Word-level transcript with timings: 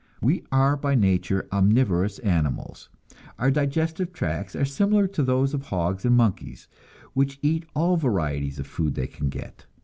We 0.19 0.41
are 0.51 0.75
by 0.77 0.95
nature 0.95 1.47
omnivorous 1.51 2.17
animals. 2.23 2.89
Our 3.37 3.51
digestive 3.51 4.11
tracts 4.11 4.55
are 4.55 4.65
similar 4.65 5.05
to 5.09 5.21
those 5.21 5.53
of 5.53 5.65
hogs 5.65 6.05
and 6.05 6.17
monkeys, 6.17 6.67
which 7.13 7.37
eat 7.43 7.65
all 7.75 7.97
varieties 7.97 8.57
of 8.57 8.65
food 8.65 8.95
they 8.95 9.05
can 9.05 9.29
get. 9.29 9.67